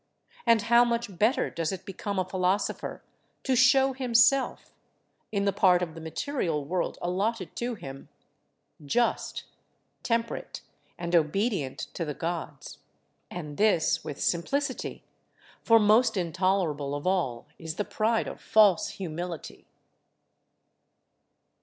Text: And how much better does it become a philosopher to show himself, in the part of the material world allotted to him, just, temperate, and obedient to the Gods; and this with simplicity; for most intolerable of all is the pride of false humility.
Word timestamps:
And 0.47 0.63
how 0.63 0.83
much 0.83 1.15
better 1.19 1.51
does 1.51 1.71
it 1.71 1.85
become 1.85 2.17
a 2.17 2.25
philosopher 2.25 3.03
to 3.43 3.55
show 3.55 3.93
himself, 3.93 4.73
in 5.31 5.45
the 5.45 5.53
part 5.53 5.83
of 5.83 5.93
the 5.93 6.01
material 6.01 6.65
world 6.65 6.97
allotted 7.03 7.55
to 7.57 7.75
him, 7.75 8.09
just, 8.83 9.43
temperate, 10.01 10.61
and 10.97 11.15
obedient 11.15 11.81
to 11.93 12.03
the 12.03 12.15
Gods; 12.15 12.79
and 13.29 13.57
this 13.57 14.03
with 14.03 14.19
simplicity; 14.19 15.03
for 15.61 15.77
most 15.77 16.17
intolerable 16.17 16.95
of 16.95 17.05
all 17.05 17.45
is 17.59 17.75
the 17.75 17.85
pride 17.85 18.27
of 18.27 18.41
false 18.41 18.89
humility. 18.97 19.67